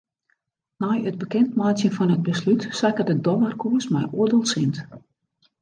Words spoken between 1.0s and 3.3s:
it bekendmeitsjen fan it beslút sakke de